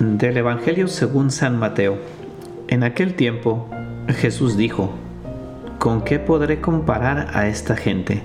Del 0.00 0.38
Evangelio 0.38 0.88
según 0.88 1.30
San 1.30 1.58
Mateo. 1.58 1.98
En 2.68 2.84
aquel 2.84 3.16
tiempo 3.16 3.68
Jesús 4.08 4.56
dijo, 4.56 4.94
¿con 5.78 6.04
qué 6.04 6.18
podré 6.18 6.62
comparar 6.62 7.28
a 7.34 7.48
esta 7.48 7.76
gente? 7.76 8.22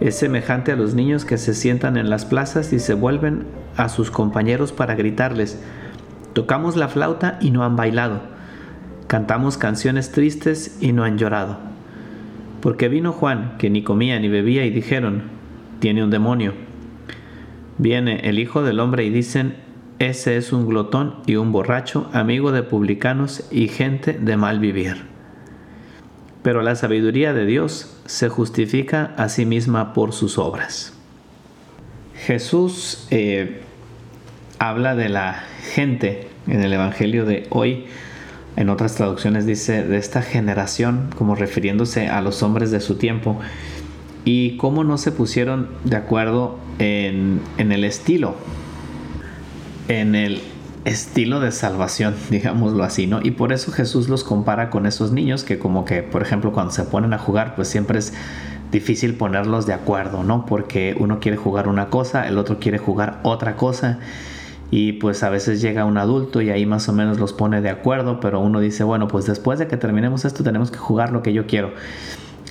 Es 0.00 0.16
semejante 0.16 0.72
a 0.72 0.76
los 0.76 0.92
niños 0.92 1.24
que 1.24 1.38
se 1.38 1.54
sientan 1.54 1.96
en 1.96 2.10
las 2.10 2.24
plazas 2.24 2.72
y 2.72 2.80
se 2.80 2.94
vuelven 2.94 3.44
a 3.76 3.88
sus 3.88 4.10
compañeros 4.10 4.72
para 4.72 4.96
gritarles, 4.96 5.62
tocamos 6.32 6.74
la 6.74 6.88
flauta 6.88 7.38
y 7.40 7.52
no 7.52 7.62
han 7.62 7.76
bailado, 7.76 8.22
cantamos 9.06 9.58
canciones 9.58 10.10
tristes 10.10 10.78
y 10.80 10.90
no 10.90 11.04
han 11.04 11.16
llorado. 11.16 11.58
Porque 12.60 12.88
vino 12.88 13.12
Juan, 13.12 13.56
que 13.58 13.70
ni 13.70 13.84
comía 13.84 14.18
ni 14.18 14.26
bebía, 14.26 14.64
y 14.64 14.70
dijeron, 14.70 15.30
tiene 15.78 16.02
un 16.02 16.10
demonio. 16.10 16.54
Viene 17.78 18.28
el 18.28 18.40
Hijo 18.40 18.64
del 18.64 18.80
Hombre 18.80 19.04
y 19.04 19.10
dicen, 19.10 19.65
ese 19.98 20.36
es 20.36 20.52
un 20.52 20.66
glotón 20.66 21.16
y 21.26 21.36
un 21.36 21.52
borracho, 21.52 22.10
amigo 22.12 22.52
de 22.52 22.62
publicanos 22.62 23.44
y 23.50 23.68
gente 23.68 24.12
de 24.12 24.36
mal 24.36 24.60
vivir. 24.60 25.04
Pero 26.42 26.60
la 26.60 26.76
sabiduría 26.76 27.32
de 27.32 27.46
Dios 27.46 27.96
se 28.04 28.28
justifica 28.28 29.14
a 29.16 29.30
sí 29.30 29.46
misma 29.46 29.94
por 29.94 30.12
sus 30.12 30.36
obras. 30.36 30.92
Jesús 32.14 33.06
eh, 33.10 33.62
habla 34.58 34.94
de 34.94 35.08
la 35.08 35.44
gente 35.72 36.28
en 36.46 36.60
el 36.60 36.74
Evangelio 36.74 37.24
de 37.24 37.46
hoy. 37.48 37.86
En 38.56 38.68
otras 38.68 38.96
traducciones 38.96 39.46
dice 39.46 39.82
de 39.82 39.96
esta 39.96 40.20
generación, 40.20 41.08
como 41.16 41.34
refiriéndose 41.34 42.08
a 42.08 42.20
los 42.20 42.42
hombres 42.42 42.70
de 42.70 42.80
su 42.80 42.96
tiempo, 42.96 43.40
y 44.26 44.58
cómo 44.58 44.84
no 44.84 44.98
se 44.98 45.10
pusieron 45.10 45.70
de 45.84 45.96
acuerdo 45.96 46.58
en, 46.78 47.40
en 47.56 47.72
el 47.72 47.84
estilo 47.84 48.36
en 49.88 50.14
el 50.14 50.40
estilo 50.84 51.40
de 51.40 51.52
salvación, 51.52 52.14
digámoslo 52.30 52.84
así, 52.84 53.06
¿no? 53.06 53.20
Y 53.22 53.32
por 53.32 53.52
eso 53.52 53.72
Jesús 53.72 54.08
los 54.08 54.24
compara 54.24 54.70
con 54.70 54.86
esos 54.86 55.12
niños 55.12 55.44
que 55.44 55.58
como 55.58 55.84
que, 55.84 56.02
por 56.02 56.22
ejemplo, 56.22 56.52
cuando 56.52 56.72
se 56.72 56.84
ponen 56.84 57.12
a 57.12 57.18
jugar, 57.18 57.54
pues 57.54 57.68
siempre 57.68 57.98
es 57.98 58.12
difícil 58.72 59.14
ponerlos 59.14 59.66
de 59.66 59.74
acuerdo, 59.74 60.22
¿no? 60.24 60.46
Porque 60.46 60.96
uno 60.98 61.20
quiere 61.20 61.36
jugar 61.36 61.68
una 61.68 61.88
cosa, 61.88 62.26
el 62.26 62.38
otro 62.38 62.58
quiere 62.58 62.78
jugar 62.78 63.20
otra 63.22 63.56
cosa. 63.56 63.98
Y 64.68 64.94
pues 64.94 65.22
a 65.22 65.30
veces 65.30 65.60
llega 65.60 65.84
un 65.84 65.96
adulto 65.96 66.40
y 66.42 66.50
ahí 66.50 66.66
más 66.66 66.88
o 66.88 66.92
menos 66.92 67.20
los 67.20 67.32
pone 67.32 67.60
de 67.60 67.70
acuerdo, 67.70 68.18
pero 68.18 68.40
uno 68.40 68.58
dice, 68.58 68.82
bueno, 68.82 69.06
pues 69.06 69.24
después 69.24 69.60
de 69.60 69.68
que 69.68 69.76
terminemos 69.76 70.24
esto 70.24 70.42
tenemos 70.42 70.72
que 70.72 70.78
jugar 70.78 71.12
lo 71.12 71.22
que 71.22 71.32
yo 71.32 71.46
quiero. 71.46 71.72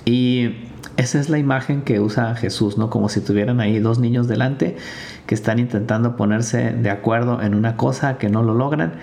Y 0.06 0.52
esa 0.98 1.20
es 1.20 1.30
la 1.30 1.38
imagen 1.38 1.82
que 1.82 2.00
usa 2.00 2.36
Jesús, 2.36 2.78
¿no? 2.78 2.90
Como 2.90 3.10
si 3.10 3.22
tuvieran 3.22 3.60
ahí 3.60 3.80
dos 3.80 4.00
niños 4.00 4.28
delante 4.28 4.78
que 5.26 5.36
están 5.36 5.60
intentando 5.60 6.16
ponerse 6.16 6.72
de 6.72 6.90
acuerdo 6.90 7.42
en 7.42 7.56
una 7.56 7.76
cosa 7.76 8.18
que 8.18 8.30
no 8.30 8.44
lo 8.44 8.54
logran. 8.54 8.94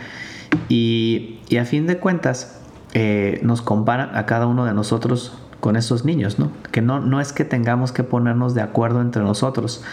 Y, 0.69 1.41
a 1.59 1.65
fin 1.65 1.87
de 1.87 1.99
cuentas, 1.99 2.61
eh, 2.95 3.41
nos 3.43 3.63
comparan 3.63 4.17
a 4.17 4.27
cada 4.27 4.47
uno 4.47 4.65
de 4.65 4.73
nosotros 4.73 5.39
con 5.61 5.77
esos 5.77 6.05
niños, 6.05 6.39
¿no? 6.39 6.51
Que 6.71 6.81
no, 6.81 7.01
no 7.01 7.21
es 7.21 7.33
que 7.33 7.45
tengamos 7.45 7.93
que 7.93 8.03
ponernos 8.05 8.55
de 8.55 8.63
acuerdo 8.63 9.01
entre 9.01 9.23
nosotros 9.23 9.85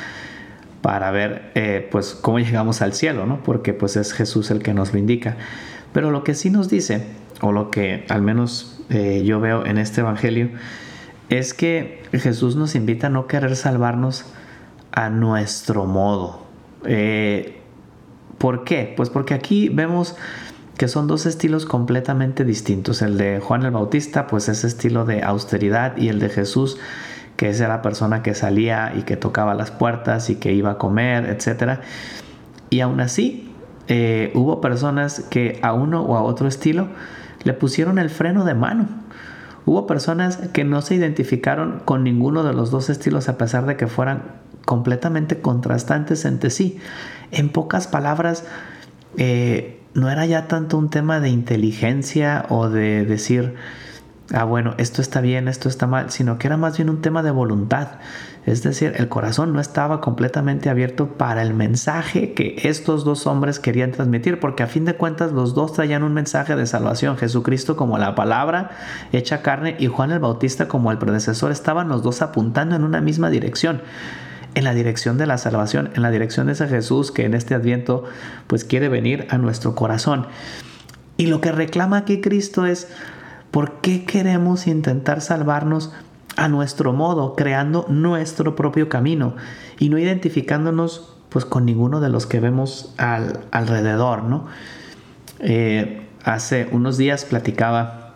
para 0.82 1.12
ver, 1.12 1.52
eh, 1.56 1.88
pues, 1.92 2.18
cómo 2.20 2.40
llegamos 2.40 2.82
al 2.82 2.94
cielo, 2.94 3.26
¿no? 3.26 3.44
Porque, 3.44 3.74
pues, 3.74 3.98
es 3.98 4.14
Jesús 4.14 4.52
el 4.52 4.64
que 4.64 4.74
nos 4.74 4.94
lo 4.94 5.00
indica. 5.00 5.38
Pero 5.92 6.12
lo 6.12 6.24
que 6.24 6.34
sí 6.34 6.50
nos 6.50 6.70
dice, 6.70 7.08
o 7.42 7.52
lo 7.52 7.72
que 7.72 8.06
al 8.10 8.22
menos 8.22 8.80
eh, 8.90 9.24
yo 9.26 9.40
veo 9.40 9.66
en 9.66 9.78
este 9.78 10.02
Evangelio, 10.02 10.50
es 11.30 11.54
que 11.54 12.04
Jesús 12.12 12.56
nos 12.56 12.76
invita 12.76 13.08
a 13.08 13.10
no 13.10 13.28
querer 13.28 13.56
salvarnos 13.56 14.26
a 14.92 15.10
nuestro 15.10 15.86
modo. 15.86 16.42
Eh, 16.86 17.60
¿Por 18.38 18.64
qué? 18.64 18.94
Pues 18.96 19.10
porque 19.10 19.34
aquí 19.34 19.70
vemos 19.70 20.16
que 20.78 20.88
son 20.88 21.08
dos 21.08 21.26
estilos 21.26 21.66
completamente 21.66 22.46
distintos. 22.46 23.02
El 23.02 23.18
de 23.18 23.42
Juan 23.42 23.64
el 23.64 23.72
Bautista, 23.72 24.28
pues 24.28 24.48
es 24.48 24.64
estilo 24.64 25.06
de 25.06 25.22
austeridad 25.24 25.98
y 25.98 26.08
el 26.08 26.20
de 26.20 26.30
Jesús, 26.30 26.78
que 27.36 27.50
es 27.50 27.60
la 27.60 27.82
persona 27.82 28.24
que 28.24 28.34
salía 28.34 28.94
y 28.96 29.02
que 29.02 29.18
tocaba 29.18 29.54
las 29.56 29.72
puertas 29.72 30.30
y 30.30 30.36
que 30.36 30.54
iba 30.54 30.72
a 30.72 30.78
comer, 30.78 31.26
etc. 31.26 31.80
Y 32.70 32.80
aún 32.80 33.02
así, 33.02 33.54
eh, 33.90 34.32
hubo 34.36 34.62
personas 34.62 35.26
que 35.30 35.60
a 35.62 35.74
uno 35.74 36.02
o 36.04 36.16
a 36.16 36.22
otro 36.22 36.48
estilo 36.48 36.88
le 37.44 37.54
pusieron 37.54 38.00
el 38.00 38.10
freno 38.10 38.46
de 38.46 38.54
mano. 38.54 38.88
Hubo 39.66 39.88
personas 39.88 40.38
que 40.54 40.64
no 40.64 40.82
se 40.82 40.96
identificaron 40.96 41.82
con 41.86 42.04
ninguno 42.04 42.44
de 42.44 42.54
los 42.54 42.72
dos 42.72 42.90
estilos 42.90 43.30
a 43.30 43.38
pesar 43.38 43.66
de 43.66 43.78
que 43.78 43.88
fueran 43.88 44.24
completamente 44.66 45.42
contrastantes 45.42 46.26
entre 46.26 46.50
sí. 46.50 46.80
En 47.32 47.50
pocas 47.50 47.88
palabras, 47.88 48.44
eh, 49.18 49.80
no 49.94 50.10
era 50.10 50.26
ya 50.26 50.48
tanto 50.48 50.78
un 50.78 50.90
tema 50.90 51.20
de 51.20 51.30
inteligencia 51.30 52.46
o 52.50 52.70
de 52.70 53.06
decir, 53.06 53.56
ah, 54.34 54.44
bueno, 54.44 54.76
esto 54.78 55.02
está 55.02 55.22
bien, 55.22 55.48
esto 55.48 55.70
está 55.70 55.88
mal, 55.88 56.12
sino 56.12 56.38
que 56.38 56.48
era 56.48 56.58
más 56.58 56.78
bien 56.78 56.90
un 56.90 57.02
tema 57.02 57.24
de 57.24 57.32
voluntad. 57.32 58.00
Es 58.46 58.64
decir, 58.64 58.94
el 58.96 59.10
corazón 59.10 59.54
no 59.54 59.60
estaba 59.60 60.02
completamente 60.02 60.70
abierto 60.70 61.10
para 61.18 61.42
el 61.42 61.54
mensaje 61.54 62.34
que 62.34 62.56
estos 62.64 63.04
dos 63.06 63.28
hombres 63.28 63.60
querían 63.60 63.92
transmitir, 63.92 64.40
porque 64.40 64.64
a 64.64 64.68
fin 64.68 64.86
de 64.86 64.96
cuentas 64.96 65.32
los 65.32 65.54
dos 65.54 65.74
traían 65.74 66.04
un 66.04 66.14
mensaje 66.14 66.56
de 66.56 66.66
salvación. 66.66 67.18
Jesucristo 67.18 67.76
como 67.76 67.98
la 67.98 68.16
palabra 68.16 68.72
hecha 69.12 69.42
carne 69.42 69.76
y 69.80 69.88
Juan 69.88 70.12
el 70.12 70.20
Bautista 70.20 70.68
como 70.68 70.92
el 70.92 70.98
predecesor 70.98 71.52
estaban 71.52 71.90
los 71.90 72.02
dos 72.02 72.22
apuntando 72.22 72.76
en 72.76 72.84
una 72.84 73.02
misma 73.02 73.30
dirección 73.30 73.82
en 74.56 74.64
la 74.64 74.74
dirección 74.74 75.18
de 75.18 75.28
la 75.28 75.38
salvación, 75.38 75.92
en 75.96 76.02
la 76.02 76.12
dirección 76.12 76.48
de 76.48 76.54
ese 76.54 76.68
Jesús 76.68 77.12
que 77.12 77.26
en 77.26 77.34
este 77.34 77.54
adviento 77.54 78.06
pues 78.48 78.64
quiere 78.64 78.90
venir 78.90 79.28
a 79.30 79.38
nuestro 79.38 79.76
corazón. 79.76 80.28
Y 81.18 81.28
lo 81.28 81.42
que 81.42 81.52
reclama 81.52 81.98
aquí 81.98 82.22
Cristo 82.22 82.66
es, 82.66 82.88
¿por 83.52 83.82
qué 83.82 84.06
queremos 84.06 84.68
intentar 84.68 85.22
salvarnos 85.22 85.92
a 86.36 86.48
nuestro 86.48 86.94
modo, 86.94 87.36
creando 87.36 87.86
nuestro 87.90 88.56
propio 88.56 88.90
camino 88.90 89.36
y 89.78 89.90
no 89.90 89.98
identificándonos 89.98 91.16
pues 91.30 91.46
con 91.46 91.66
ninguno 91.66 92.00
de 92.00 92.10
los 92.10 92.26
que 92.26 92.40
vemos 92.40 92.94
al, 92.98 93.42
alrededor, 93.52 94.24
¿no? 94.24 94.48
Eh, 95.40 96.08
hace 96.24 96.68
unos 96.72 96.98
días 96.98 97.26
platicaba 97.26 98.14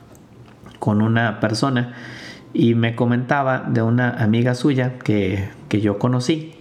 con 0.80 1.02
una 1.02 1.40
persona 1.40 1.94
y 2.54 2.76
me 2.76 2.96
comentaba 2.96 3.60
de 3.68 3.82
una 3.82 4.10
amiga 4.10 4.56
suya 4.56 5.00
que, 5.00 5.50
yo 5.70 5.98
conocí 5.98 6.54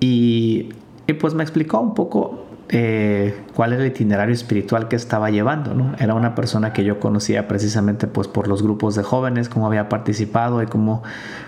y, 0.00 0.70
y, 1.06 1.12
pues 1.12 1.34
me 1.34 1.42
explicó 1.44 1.78
un 1.78 1.94
poco 1.94 2.45
eh, 2.68 3.36
cuál 3.54 3.72
era 3.72 3.82
el 3.82 3.88
itinerario 3.88 4.34
espiritual 4.34 4.88
que 4.88 4.96
estaba 4.96 5.30
llevando. 5.30 5.74
¿no? 5.74 5.94
Era 5.98 6.14
una 6.14 6.34
persona 6.34 6.72
que 6.72 6.84
yo 6.84 6.98
conocía 6.98 7.46
precisamente 7.46 8.06
pues, 8.06 8.28
por 8.28 8.48
los 8.48 8.62
grupos 8.62 8.94
de 8.96 9.02
jóvenes, 9.02 9.48
cómo 9.48 9.66
había 9.66 9.88
participado 9.88 10.62
y 10.62 10.66
cómo 10.66 11.02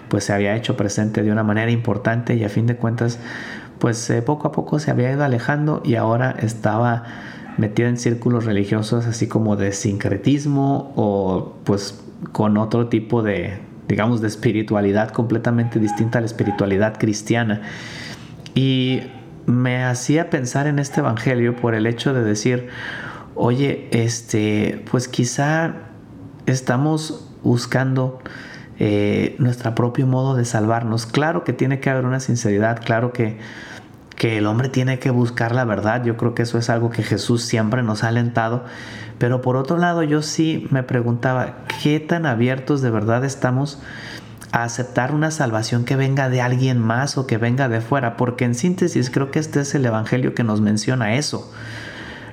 pues, 0.08 0.24
se 0.24 0.32
había 0.32 0.54
hecho 0.54 0.76
presente 0.76 1.22
de 1.22 1.32
una 1.32 1.42
manera 1.42 1.70
importante 1.70 2.34
y 2.34 2.44
a 2.44 2.48
fin 2.48 2.66
de 2.66 2.76
cuentas 2.76 3.18
pues 3.78 4.10
eh, 4.10 4.22
poco 4.22 4.48
a 4.48 4.52
poco 4.52 4.78
se 4.78 4.90
había 4.90 5.12
ido 5.12 5.24
alejando 5.24 5.82
y 5.84 5.94
ahora 5.94 6.34
estaba 6.40 7.04
metida 7.58 7.88
en 7.88 7.96
círculos 7.96 8.44
religiosos 8.44 9.06
así 9.06 9.28
como 9.28 9.56
de 9.56 9.72
sincretismo 9.72 10.92
o 10.96 11.56
pues 11.64 12.00
con 12.32 12.56
otro 12.56 12.88
tipo 12.88 13.22
de 13.22 13.58
digamos 13.86 14.20
de 14.20 14.28
espiritualidad 14.28 15.10
completamente 15.10 15.78
distinta 15.78 16.18
a 16.18 16.20
la 16.20 16.26
espiritualidad 16.26 16.98
cristiana 16.98 17.62
y 18.54 19.02
me 19.48 19.82
hacía 19.82 20.28
pensar 20.28 20.66
en 20.66 20.78
este 20.78 21.00
evangelio 21.00 21.56
por 21.56 21.74
el 21.74 21.86
hecho 21.86 22.12
de 22.12 22.22
decir, 22.22 22.68
oye, 23.34 23.88
este, 23.92 24.84
pues 24.90 25.08
quizá 25.08 25.74
estamos 26.44 27.26
buscando 27.42 28.20
eh, 28.78 29.36
nuestro 29.38 29.74
propio 29.74 30.06
modo 30.06 30.34
de 30.34 30.44
salvarnos. 30.44 31.06
Claro 31.06 31.44
que 31.44 31.54
tiene 31.54 31.80
que 31.80 31.88
haber 31.88 32.04
una 32.04 32.20
sinceridad, 32.20 32.84
claro 32.84 33.14
que, 33.14 33.38
que 34.16 34.36
el 34.36 34.46
hombre 34.46 34.68
tiene 34.68 34.98
que 34.98 35.08
buscar 35.08 35.54
la 35.54 35.64
verdad. 35.64 36.04
Yo 36.04 36.18
creo 36.18 36.34
que 36.34 36.42
eso 36.42 36.58
es 36.58 36.68
algo 36.68 36.90
que 36.90 37.02
Jesús 37.02 37.42
siempre 37.42 37.82
nos 37.82 38.04
ha 38.04 38.08
alentado. 38.08 38.64
Pero 39.16 39.40
por 39.40 39.56
otro 39.56 39.78
lado, 39.78 40.02
yo 40.02 40.20
sí 40.20 40.68
me 40.70 40.82
preguntaba, 40.82 41.64
¿qué 41.82 42.00
tan 42.00 42.26
abiertos 42.26 42.82
de 42.82 42.90
verdad 42.90 43.24
estamos? 43.24 43.80
A 44.52 44.64
aceptar 44.64 45.12
una 45.12 45.30
salvación 45.30 45.84
que 45.84 45.96
venga 45.96 46.28
de 46.28 46.40
alguien 46.40 46.78
más 46.78 47.18
o 47.18 47.26
que 47.26 47.38
venga 47.38 47.68
de 47.68 47.80
fuera, 47.80 48.16
porque 48.16 48.44
en 48.44 48.54
síntesis 48.54 49.10
creo 49.10 49.30
que 49.30 49.38
este 49.38 49.60
es 49.60 49.74
el 49.74 49.86
Evangelio 49.86 50.34
que 50.34 50.44
nos 50.44 50.60
menciona 50.60 51.14
eso. 51.14 51.50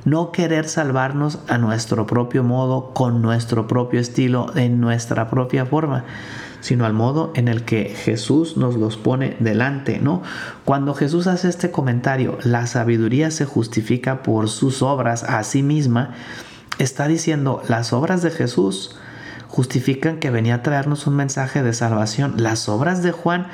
No 0.05 0.31
querer 0.31 0.67
salvarnos 0.67 1.39
a 1.47 1.57
nuestro 1.57 2.05
propio 2.05 2.43
modo, 2.43 2.93
con 2.93 3.21
nuestro 3.21 3.67
propio 3.67 3.99
estilo, 3.99 4.55
en 4.55 4.79
nuestra 4.79 5.29
propia 5.29 5.65
forma, 5.65 6.05
sino 6.61 6.85
al 6.85 6.93
modo 6.93 7.31
en 7.35 7.47
el 7.47 7.63
que 7.63 7.85
Jesús 7.85 8.55
nos 8.55 8.75
los 8.75 8.97
pone 8.97 9.35
delante, 9.39 9.99
¿no? 9.99 10.21
Cuando 10.63 10.93
Jesús 10.93 11.27
hace 11.27 11.49
este 11.49 11.71
comentario, 11.71 12.37
la 12.43 12.67
sabiduría 12.67 13.31
se 13.31 13.45
justifica 13.45 14.23
por 14.23 14.47
sus 14.47 14.81
obras 14.81 15.23
a 15.23 15.43
sí 15.43 15.63
misma, 15.63 16.13
está 16.77 17.07
diciendo, 17.07 17.61
las 17.67 17.93
obras 17.93 18.21
de 18.21 18.31
Jesús 18.31 18.95
justifican 19.55 20.19
que 20.19 20.31
venía 20.31 20.55
a 20.55 20.63
traernos 20.63 21.07
un 21.07 21.15
mensaje 21.15 21.63
de 21.63 21.71
salvación. 21.71 22.33
Las 22.35 22.67
obras 22.67 23.03
de 23.03 23.13
Juan 23.13 23.47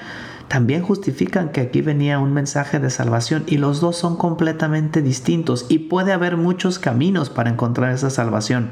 también 0.48 0.82
justifican 0.82 1.50
que 1.52 1.62
aquí 1.62 1.84
venía 1.84 2.18
un 2.18 2.34
mensaje 2.34 2.80
de 2.80 2.90
salvación 2.90 3.44
y 3.46 3.58
los 3.58 3.82
dos 3.82 3.98
son 3.98 4.18
completamente 4.18 5.04
distintos 5.04 5.68
y 5.70 5.78
puede 5.78 6.12
haber 6.12 6.38
muchos 6.38 6.80
caminos 6.80 7.30
para 7.30 7.52
encontrar 7.52 7.92
esa 7.92 8.10
salvación. 8.10 8.72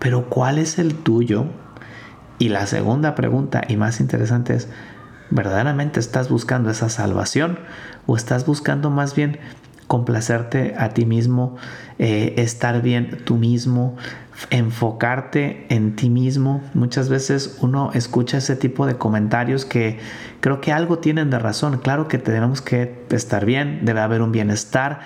Pero 0.00 0.28
¿cuál 0.28 0.58
es 0.58 0.80
el 0.80 0.96
tuyo? 0.96 1.44
Y 2.40 2.48
la 2.48 2.66
segunda 2.66 3.14
pregunta 3.14 3.62
y 3.68 3.76
más 3.76 4.00
interesante 4.00 4.54
es, 4.54 4.68
¿verdaderamente 5.30 6.00
estás 6.00 6.28
buscando 6.28 6.70
esa 6.70 6.88
salvación 6.88 7.60
o 8.06 8.16
estás 8.16 8.46
buscando 8.46 8.90
más 8.90 9.14
bien 9.14 9.38
complacerte 9.86 10.74
a 10.78 10.90
ti 10.90 11.06
mismo, 11.06 11.56
eh, 11.98 12.34
estar 12.38 12.82
bien 12.82 13.18
tú 13.24 13.36
mismo, 13.36 13.96
enfocarte 14.50 15.66
en 15.68 15.96
ti 15.96 16.10
mismo. 16.10 16.62
Muchas 16.74 17.08
veces 17.08 17.58
uno 17.60 17.90
escucha 17.94 18.38
ese 18.38 18.56
tipo 18.56 18.86
de 18.86 18.96
comentarios 18.96 19.64
que 19.64 19.98
creo 20.40 20.60
que 20.60 20.72
algo 20.72 20.98
tienen 20.98 21.30
de 21.30 21.38
razón. 21.38 21.78
Claro 21.78 22.08
que 22.08 22.18
tenemos 22.18 22.60
que 22.60 23.04
estar 23.10 23.44
bien, 23.44 23.80
debe 23.84 24.00
haber 24.00 24.22
un 24.22 24.32
bienestar, 24.32 25.00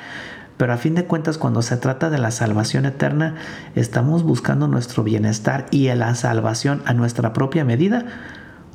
pero 0.57 0.73
a 0.73 0.77
fin 0.77 0.95
de 0.95 1.05
cuentas 1.05 1.39
cuando 1.39 1.63
se 1.63 1.77
trata 1.77 2.11
de 2.11 2.19
la 2.19 2.31
salvación 2.31 2.85
eterna, 2.85 3.37
estamos 3.75 4.25
buscando 4.25 4.69
nuestro 4.69 5.03
bienestar 5.03 5.67
y 5.71 5.89
la 5.89 6.15
salvación 6.15 6.83
a 6.85 6.93
nuestra 6.93 7.33
propia 7.33 7.65
medida 7.65 8.07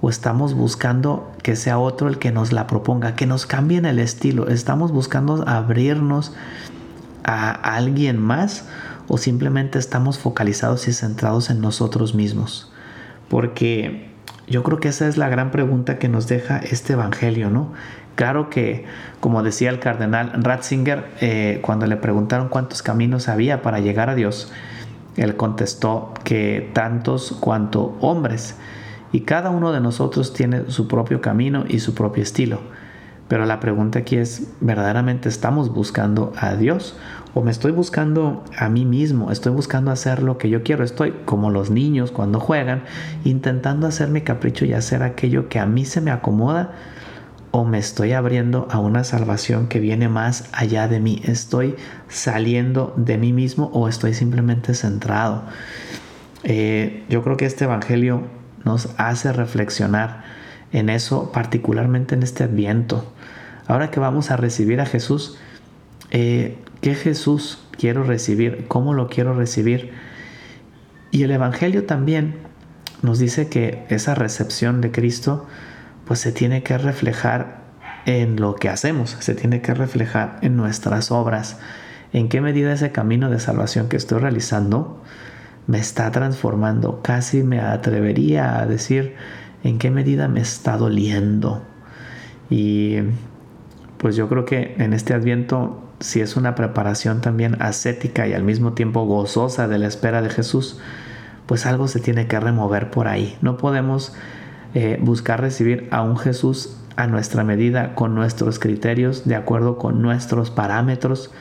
o 0.02 0.10
estamos 0.10 0.54
buscando 0.54 1.32
que 1.42 1.56
sea 1.56 1.80
otro 1.80 2.08
el 2.08 2.20
que 2.20 2.32
nos 2.32 2.52
la 2.52 2.68
proponga, 2.68 3.16
que 3.16 3.26
nos 3.26 3.46
cambien 3.46 3.86
el 3.86 4.00
estilo, 4.00 4.48
estamos 4.50 4.92
buscando 4.92 5.48
abrirnos 5.48 6.34
a 7.24 7.52
alguien 7.52 8.20
más 8.20 8.66
o 9.08 9.18
simplemente 9.18 9.80
estamos 9.80 10.20
focalizados 10.20 10.88
y 10.88 10.94
centrados 10.94 11.50
en 11.50 11.62
nosotros 11.62 12.16
mismos. 12.16 12.72
Porque 13.30 14.10
yo 14.48 14.64
creo 14.64 14.80
que 14.80 14.90
esa 14.90 15.08
es 15.08 15.18
la 15.18 15.30
gran 15.30 15.52
pregunta 15.52 15.98
que 15.98 16.08
nos 16.08 16.28
deja 16.28 16.58
este 16.58 16.94
Evangelio, 16.94 17.50
¿no? 17.50 17.72
Claro 18.16 18.50
que, 18.50 18.86
como 19.20 19.44
decía 19.44 19.70
el 19.70 19.80
cardenal 19.80 20.32
Ratzinger, 20.42 21.06
eh, 21.20 21.60
cuando 21.62 21.86
le 21.86 21.98
preguntaron 21.98 22.48
cuántos 22.48 22.82
caminos 22.82 23.28
había 23.28 23.62
para 23.62 23.80
llegar 23.80 24.10
a 24.10 24.16
Dios, 24.16 24.52
él 25.18 25.36
contestó 25.36 26.14
que 26.24 26.70
tantos 26.74 27.36
cuanto 27.40 27.98
hombres. 28.00 28.56
Y 29.16 29.22
cada 29.22 29.50
uno 29.50 29.72
de 29.72 29.80
nosotros 29.80 30.34
tiene 30.34 30.70
su 30.72 30.90
propio 30.90 31.22
camino 31.22 31.64
y 31.70 31.80
su 31.80 31.94
propio 31.96 32.22
estilo. 32.22 32.60
Pero 33.30 33.46
la 33.46 33.62
pregunta 33.62 34.00
aquí 34.00 34.18
es, 34.18 34.52
¿verdaderamente 34.60 35.30
estamos 35.30 35.74
buscando 35.74 36.34
a 36.36 36.56
Dios? 36.58 36.98
¿O 37.34 37.42
me 37.42 37.50
estoy 37.50 37.72
buscando 37.72 38.44
a 38.58 38.68
mí 38.68 38.84
mismo? 38.84 39.32
¿Estoy 39.32 39.54
buscando 39.54 39.92
hacer 39.92 40.22
lo 40.22 40.38
que 40.38 40.50
yo 40.50 40.64
quiero? 40.64 40.84
Estoy 40.84 41.14
como 41.24 41.50
los 41.50 41.70
niños 41.70 42.12
cuando 42.12 42.42
juegan, 42.42 42.84
intentando 43.24 43.88
hacer 43.88 44.10
mi 44.10 44.20
capricho 44.20 44.66
y 44.66 44.74
hacer 44.74 45.02
aquello 45.02 45.48
que 45.48 45.60
a 45.60 45.66
mí 45.66 45.86
se 45.86 46.02
me 46.02 46.12
acomoda. 46.12 46.74
¿O 47.52 47.64
me 47.64 47.78
estoy 47.78 48.12
abriendo 48.12 48.68
a 48.70 48.80
una 48.80 49.06
salvación 49.06 49.70
que 49.70 49.80
viene 49.80 50.10
más 50.10 50.50
allá 50.52 50.90
de 50.90 51.00
mí? 51.00 51.22
¿Estoy 51.24 51.78
saliendo 52.10 52.94
de 52.98 53.18
mí 53.18 53.32
mismo 53.32 53.70
o 53.72 53.88
estoy 53.88 54.14
simplemente 54.14 54.74
centrado? 54.74 55.44
Eh, 56.44 57.06
yo 57.08 57.24
creo 57.24 57.38
que 57.38 57.46
este 57.46 57.64
Evangelio 57.64 58.44
nos 58.66 58.90
hace 58.98 59.32
reflexionar 59.32 60.24
en 60.72 60.90
eso, 60.90 61.32
particularmente 61.32 62.16
en 62.16 62.24
este 62.24 62.44
adviento. 62.44 63.10
Ahora 63.68 63.92
que 63.92 64.00
vamos 64.00 64.32
a 64.32 64.38
recibir 64.38 64.82
a 64.82 64.86
Jesús, 64.86 65.38
eh, 66.12 66.58
¿qué 66.82 66.96
Jesús 66.96 67.64
quiero 67.78 68.04
recibir? 68.04 68.66
¿Cómo 68.68 68.94
lo 68.94 69.08
quiero 69.08 69.34
recibir? 69.34 69.94
Y 71.12 71.24
el 71.24 71.32
Evangelio 71.32 71.86
también 71.86 72.36
nos 73.02 73.20
dice 73.20 73.48
que 73.48 73.86
esa 73.90 74.16
recepción 74.16 74.82
de 74.82 74.92
Cristo 74.92 75.46
pues 76.06 76.20
se 76.20 76.32
tiene 76.32 76.64
que 76.64 76.78
reflejar 76.78 77.64
en 78.06 78.40
lo 78.40 78.56
que 78.56 78.70
hacemos, 78.70 79.16
se 79.20 79.34
tiene 79.34 79.62
que 79.62 79.74
reflejar 79.74 80.38
en 80.42 80.56
nuestras 80.56 81.12
obras. 81.12 81.58
¿En 82.14 82.30
qué 82.30 82.42
medida 82.42 82.74
ese 82.74 82.92
camino 82.92 83.30
de 83.30 83.40
salvación 83.40 83.90
que 83.90 83.98
estoy 83.98 84.20
realizando 84.20 85.02
me 85.68 85.80
está 85.80 86.12
transformando. 86.12 87.02
Casi 87.02 87.44
me 87.44 87.60
atrevería 87.60 88.60
a 88.60 88.66
decir 88.66 89.16
en 89.64 89.80
qué 89.80 89.92
medida 89.92 90.28
me 90.28 90.42
está 90.42 90.78
doliendo. 90.78 91.64
Y 92.50 92.98
pues 93.98 94.16
yo 94.16 94.30
creo 94.30 94.46
que 94.46 94.76
en 94.78 94.94
este 94.94 95.14
adviento, 95.14 95.82
si 96.00 96.22
es 96.22 96.36
una 96.36 96.56
preparación 96.56 97.22
también 97.22 97.62
ascética 97.62 98.28
y 98.28 98.34
al 98.34 98.44
mismo 98.44 98.74
tiempo 98.74 99.06
gozosa 99.06 99.68
de 99.68 99.80
la 99.80 99.88
espera 99.88 100.22
de 100.22 100.30
Jesús, 100.30 100.80
pues 101.46 101.66
algo 101.66 101.88
se 101.88 102.00
tiene 102.00 102.28
que 102.28 102.40
remover 102.40 102.92
por 102.92 103.08
ahí. 103.08 103.38
No 103.42 103.58
podemos 103.58 104.14
eh, 104.74 105.00
buscar 105.02 105.42
recibir 105.42 105.88
a 105.92 106.02
un 106.02 106.18
Jesús 106.18 106.78
a 106.96 107.08
nuestra 107.08 107.44
medida, 107.44 107.94
con 107.96 108.16
nuestros 108.16 108.60
criterios, 108.60 109.26
de 109.26 109.36
acuerdo 109.36 109.78
con 109.78 110.02
nuestros 110.02 110.50
parámetros, 110.50 111.32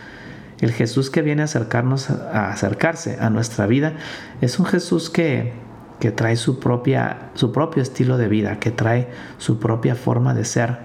el 0.60 0.72
Jesús 0.72 1.10
que 1.10 1.22
viene 1.22 1.42
a 1.42 1.46
acercarnos 1.46 2.10
a 2.10 2.50
acercarse 2.50 3.18
a 3.20 3.30
nuestra 3.30 3.66
vida 3.66 3.94
es 4.40 4.58
un 4.58 4.66
Jesús 4.66 5.10
que, 5.10 5.52
que 6.00 6.10
trae 6.10 6.36
su, 6.36 6.60
propia, 6.60 7.30
su 7.34 7.52
propio 7.52 7.82
estilo 7.82 8.18
de 8.18 8.28
vida, 8.28 8.58
que 8.58 8.70
trae 8.70 9.08
su 9.38 9.58
propia 9.58 9.94
forma 9.94 10.34
de 10.34 10.44
ser 10.44 10.78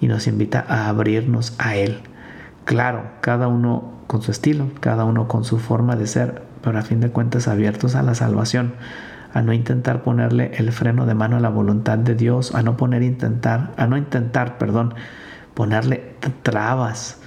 y 0.00 0.06
nos 0.08 0.26
invita 0.26 0.64
a 0.68 0.88
abrirnos 0.88 1.54
a 1.58 1.76
Él. 1.76 2.00
Claro, 2.64 3.04
cada 3.20 3.48
uno 3.48 4.00
con 4.06 4.22
su 4.22 4.30
estilo, 4.30 4.68
cada 4.80 5.04
uno 5.04 5.28
con 5.28 5.44
su 5.44 5.58
forma 5.58 5.96
de 5.96 6.06
ser, 6.06 6.42
pero 6.62 6.78
a 6.78 6.82
fin 6.82 7.00
de 7.00 7.10
cuentas 7.10 7.48
abiertos 7.48 7.94
a 7.94 8.02
la 8.02 8.14
salvación, 8.14 8.74
a 9.32 9.42
no 9.42 9.52
intentar 9.52 10.02
ponerle 10.02 10.52
el 10.56 10.72
freno 10.72 11.06
de 11.06 11.14
mano 11.14 11.36
a 11.36 11.40
la 11.40 11.48
voluntad 11.48 11.98
de 11.98 12.14
Dios, 12.14 12.54
a 12.54 12.62
no 12.62 12.76
poner 12.76 13.02
intentar, 13.02 13.72
a 13.76 13.86
no 13.86 13.96
intentar, 13.96 14.58
perdón, 14.58 14.94
ponerle 15.54 16.14
trabas 16.42 17.20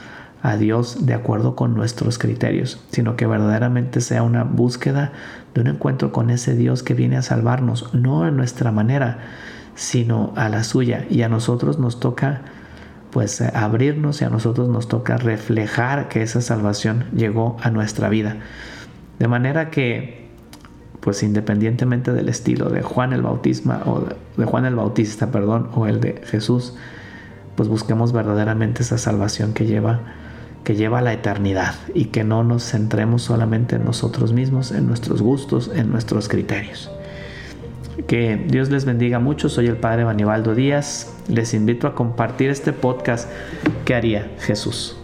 a 0.44 0.57
Dios 0.57 1.06
de 1.06 1.13
acuerdo 1.13 1.56
con 1.56 1.74
nuestros 1.74 2.19
criterios, 2.19 2.84
sino 2.92 3.16
que 3.16 3.25
verdaderamente 3.25 4.01
sea 4.01 4.24
una 4.24 4.44
búsqueda 4.44 5.13
de 5.56 5.62
un 5.62 5.68
encuentro 5.68 6.12
con 6.12 6.30
ese 6.30 6.54
Dios 6.54 6.84
que 6.84 6.94
viene 6.94 7.16
a 7.16 7.22
salvarnos, 7.22 7.94
no 7.94 8.24
a 8.24 8.30
nuestra 8.30 8.74
manera, 8.74 9.19
sino 9.75 10.34
a 10.36 10.50
la 10.50 10.66
suya. 10.66 11.06
Y 11.10 11.22
a 11.22 11.30
nosotros 11.30 11.80
nos 11.80 12.01
toca 12.01 12.42
pues 13.10 13.40
abrirnos 13.42 14.22
y 14.22 14.25
a 14.25 14.29
nosotros 14.29 14.67
nos 14.67 14.89
toca 14.89 15.15
reflejar 15.15 16.10
que 16.10 16.22
esa 16.22 16.41
salvación 16.41 17.06
llegó 17.15 17.56
a 17.62 17.70
nuestra 17.70 18.10
vida. 18.10 18.36
De 19.20 19.29
manera 19.29 19.70
que 19.70 20.24
pues 21.00 21.24
independientemente 21.24 22.12
del 22.12 22.27
estilo 22.27 22.70
de 22.70 22.82
Juan 22.82 23.13
el 23.13 23.22
Bautisma 23.22 23.82
o 23.86 24.08
de 24.36 24.46
Juan 24.46 24.65
el 24.65 24.75
Bautista, 24.75 25.32
perdón, 25.32 25.70
o 25.74 25.88
el 25.88 26.01
de 26.01 26.22
Jesús, 26.25 26.75
pues 27.56 27.70
busquemos 27.70 28.12
verdaderamente 28.12 28.84
esa 28.84 28.98
salvación 28.98 29.53
que 29.53 29.65
lleva 29.65 30.01
que 30.63 30.75
lleva 30.75 31.00
a 31.00 31.01
la 31.01 31.13
eternidad 31.13 31.75
y 31.93 32.05
que 32.05 32.24
no 32.24 32.43
nos 32.43 32.63
centremos 32.70 33.22
solamente 33.22 33.75
en 33.75 33.86
nosotros 33.86 34.34
mismos, 34.34 34.72
en 34.72 34.88
nuestros 34.88 35.22
gustos, 35.22 35.72
en 35.74 35.91
nuestros 35.91 36.27
criterios. 36.27 36.89
Que 38.08 38.38
Dios 38.48 38.70
les 38.70 38.86
bendiga 38.86 39.20
mucho. 39.20 39.50
Soy 39.50 39.67
el 39.67 39.77
Padre 39.77 40.03
Banibaldo 40.03 40.55
Díaz. 40.55 41.13
Les 41.27 41.53
invito 41.53 41.88
a 41.88 41.96
compartir 41.96 42.50
este 42.50 42.74
podcast 42.74 43.29
que 43.86 43.93
haría 43.93 44.32
Jesús. 44.39 44.98